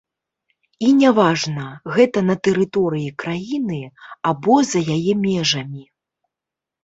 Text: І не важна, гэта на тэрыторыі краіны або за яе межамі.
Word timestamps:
І 0.85 0.87
не 0.99 1.09
важна, 1.17 1.65
гэта 1.97 2.23
на 2.29 2.35
тэрыторыі 2.47 3.09
краіны 3.23 3.79
або 4.29 4.55
за 4.71 4.79
яе 4.95 5.13
межамі. 5.27 5.83